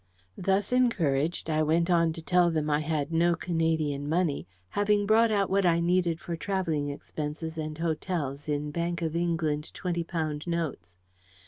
Thus 0.39 0.71
encouraged, 0.73 1.47
I 1.47 1.61
went 1.61 1.91
on 1.91 2.11
to 2.13 2.23
tell 2.23 2.49
them 2.49 2.71
I 2.71 2.79
had 2.79 3.11
no 3.11 3.35
Canadian 3.35 4.09
money, 4.09 4.47
having 4.69 5.05
brought 5.05 5.29
out 5.29 5.47
what 5.47 5.63
I 5.63 5.79
needed 5.79 6.19
for 6.19 6.35
travelling 6.35 6.89
expenses 6.89 7.55
and 7.55 7.77
hotels 7.77 8.49
in 8.49 8.71
Bank 8.71 9.03
of 9.03 9.15
England 9.15 9.71
20 9.75 10.03
pound 10.05 10.47
notes. 10.47 10.95